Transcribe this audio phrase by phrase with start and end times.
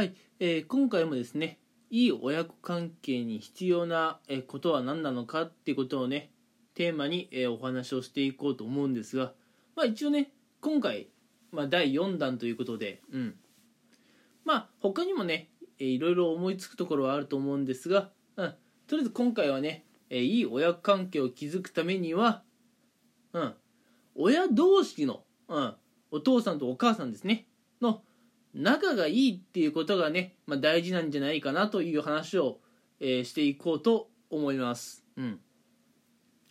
[0.00, 1.58] はい、えー今回もですね
[1.90, 6.30] いい親子関係に必要なことは何なのかっていうことをね
[6.74, 9.34] テーマにお話をしていこうと思うんですが
[9.76, 10.30] まあ一応ね
[10.62, 11.08] 今回、
[11.52, 13.34] まあ、第4弾ということでうん。
[14.46, 18.08] まあ他にもねいろいろ思いつくところはあると思うんですが、
[18.38, 18.54] うん、
[18.86, 22.42] とりあえず今回はねいい親子関係を築くためには
[23.34, 23.54] うん。
[24.14, 25.74] 親同士の、うん、
[26.10, 27.44] お父さんとお母さんですね。
[27.82, 28.00] の
[28.54, 32.58] 仲がいいっていうことがね、まあ、大事なんじゃないかなという話を、
[32.98, 35.04] えーしていこうと思います。
[35.16, 35.40] うん。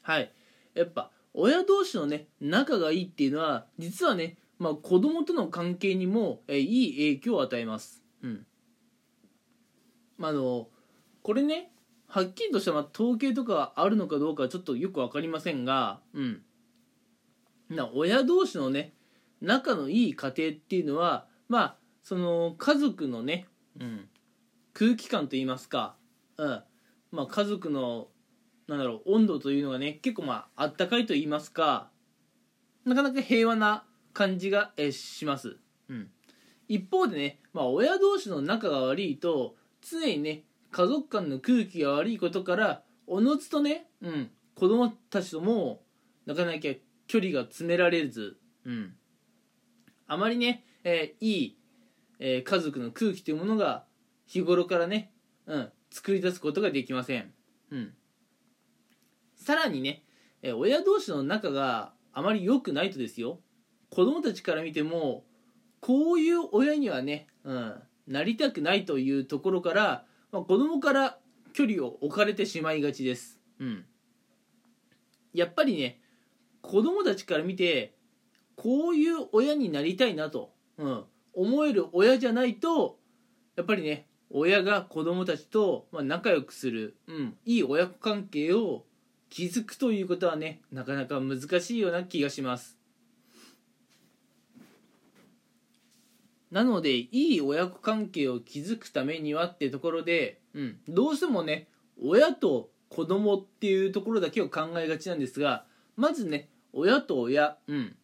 [0.01, 0.31] はい。
[0.73, 8.03] やっぱ親同士のね仲がいいっていうのは実はね、まあ、子供との関係にも、えーいい影響を与えます。
[8.23, 8.45] うん。
[10.17, 10.69] まあ、あの
[11.21, 11.71] これね
[12.07, 16.41] はっきりとしたまあ統計とかあるのかどうかはちょっとよく分かりませんが、うん。
[17.69, 18.93] な親同士のね
[19.41, 23.47] 仲のいい家庭っていうのはまあその家族のね、
[23.79, 24.09] うん、
[24.73, 25.95] 空気感といいますか、
[26.37, 26.63] うん。
[27.11, 28.07] まあ、家族の
[28.67, 31.89] なんだろう温度というのがね結構まああったかいと言いますか
[32.85, 33.83] なかなか平和な
[34.13, 35.57] 感じがえします、
[35.89, 36.09] うん、
[36.67, 45.81] 一方でね、まあ、親同士の仲が悪いと常にね家族間の空気が悪いことからおのずとね、うん、子供たちとも
[46.27, 46.59] なかなか
[47.07, 48.93] 距離が詰められず、うん、
[50.05, 51.58] あまりね、えーいい、
[52.19, 53.85] えー家族の空気というものが
[54.25, 55.11] 日頃からね、
[55.45, 57.33] うん、作り出すことができません、
[57.71, 57.93] うん、
[59.35, 60.03] さらにね、
[60.41, 63.39] えー親同士の仲があまり良くないとですよ。
[63.89, 65.23] 子供たちから見ても
[65.79, 71.17] こういう親にはね、うん、なりたくないというところから、まあ、子供から
[71.53, 73.85] 距離を置かれてしまいがちです、うん、
[75.33, 76.01] やっぱりね
[76.61, 77.95] 子供たちから見て
[78.55, 81.03] こういう親になりたいなと、うん、
[81.33, 82.97] 思える親じゃないと
[83.55, 88.85] やっぱりね親が子供たちと、ま、仲良くする、うん、いい親子関係を
[89.29, 92.77] 築くということはねなかなか難しいような気がします。
[96.51, 101.67] なのでいい親子関係を築くためにはってところで、うん、どうしてもね
[102.01, 107.95] 親と子供っていうところだけを考えがちなんですがまずね親と親、うん、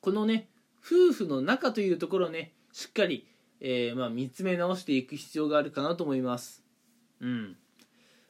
[0.00, 0.48] このね
[0.90, 3.26] 夫婦の仲というところをねしっかり、
[3.60, 6.64] えーまあ、見つめ直していく必要があるかなと思います。
[7.20, 7.56] うん。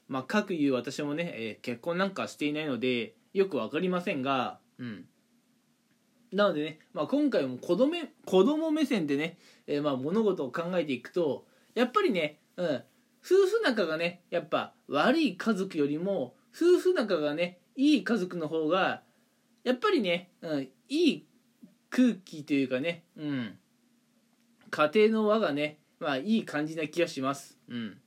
[0.08, 5.04] まあ各言う私もね、えー結婚なんかしていないのでよく分かりませんがうん。
[6.32, 9.38] なのでね、まあ、今回も子供子供目線でね、
[9.69, 11.46] えーまあ物事を考えていくと
[11.76, 12.66] やっぱりね、うん、
[13.25, 19.02] 夫婦仲がねやっぱ悪い家族よりも夫婦仲がねいい家族の方が
[19.62, 21.28] やっぱりね、うん、いい
[21.98, 23.59] 空気というかね、うん、
[24.70, 27.59] 家庭の輪がね、まあ、いい感じな気がします。
[27.69, 27.98] うん、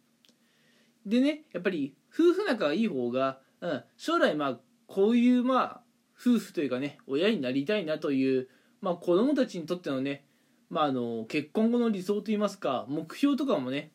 [1.06, 5.82] でねやっぱり夫婦仲がいい方が、うん、将来まあこういうまあ
[6.18, 8.48] 夫婦というかね親になりたいなという、
[8.80, 10.24] まあ、子供たちにとってのね、
[10.70, 13.92] まあ、あの結婚後の理想といいますか目標とかもね、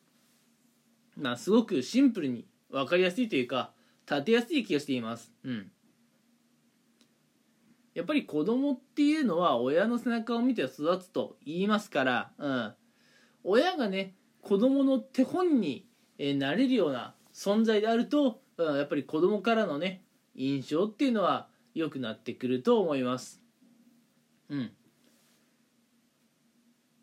[1.15, 3.71] まあ、すごくシンプルに分かりやすいというか
[4.07, 5.33] 立てやすい気がしています。
[5.43, 5.71] うん
[7.97, 12.73] やっぱり子供っていうのは親の背中を見て育つと言いますから、うん、
[13.43, 14.13] 親がね
[14.43, 15.87] 子供の手本に
[16.19, 20.03] なれるような存在であると、うん、やっぱり子供からのね
[20.35, 23.41] 印象っていうのは良くなってくると思います。
[24.51, 24.71] うん、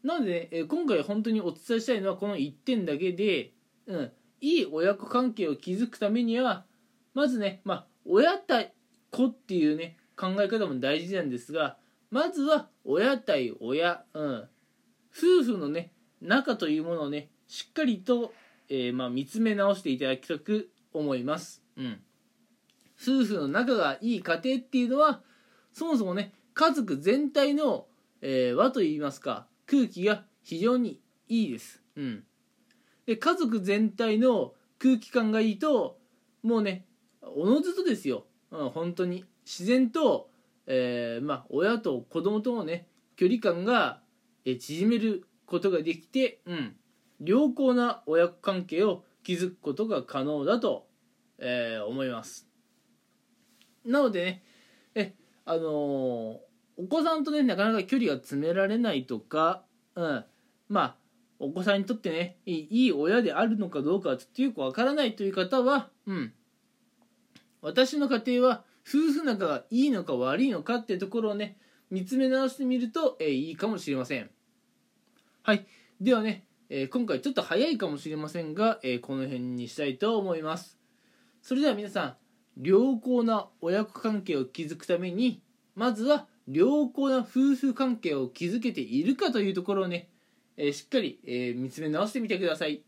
[0.04, 3.50] なので、え今回本当にお伝えしたいのはこの1点だけで、
[3.88, 6.64] うん、いい親子関係を築くためには
[7.14, 8.72] まずね、まあ、親対
[9.10, 11.76] 子っていうね考え方も大事なんですが
[12.10, 14.48] まずは親対親、うん、
[15.16, 18.32] 夫婦のね仲というものをねしっかりと、
[18.68, 22.00] えーまあ、見つめ直していただきたく思います、うん、
[23.00, 25.22] 夫婦の仲がいい家庭っていうのは
[25.72, 27.86] そもそもね家族全体の、
[28.20, 32.24] えー輪といいますか空気が非常にいいです、うん、
[33.06, 35.98] で家族全体の空気感がいいと
[36.42, 36.84] もうね
[37.22, 39.24] おのずとですよ、うん、本当に。
[39.44, 40.30] 自然と、
[40.66, 42.86] えーまあ、親と子供とのね
[43.16, 44.00] 距離感が
[44.44, 46.76] え縮めることができて、うん、
[47.20, 50.86] 良好な親子関係を築くことが可能だと、
[51.38, 52.46] えー思います。
[53.84, 54.42] なのでね
[54.94, 55.14] え
[55.44, 56.36] あのー
[56.76, 59.62] お子さんとねなかなか距離が詰められないとか、
[59.94, 60.24] うん、
[60.68, 60.96] まあ
[61.38, 66.32] お子さんにとってねいいいい親であるのかどうかはちょっとよくわからないという方は、うん、
[67.62, 71.56] 私の家庭は夫婦仲がいいのか悪いのかっていうところをね
[71.90, 74.30] 見つめ直してみると、えーいいかもしれません。
[75.42, 75.66] はい。
[76.00, 80.78] ではねえー今回ちょっと早いかもしれませんが、えーこの辺にしたいと思います。
[81.42, 82.16] それでは皆さん
[82.62, 85.42] 良好な親子関係を築くために
[85.74, 90.08] まずは良好な夫婦関係を築けているかというところをね、
[90.56, 92.82] えーしっかり、えー見つめ直してみてください。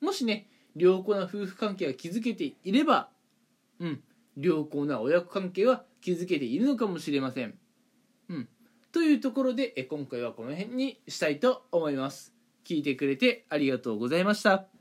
[0.00, 3.08] もしね良好な夫婦関係が築けていれば
[3.80, 4.02] うん。
[4.40, 7.54] 良好な親子関係は築けているのかもしれません。
[8.28, 8.48] うん。
[8.92, 12.34] というところでえ今回はこの辺にしたいと思います。
[12.64, 14.79] 聞いてくれてありがとうございました。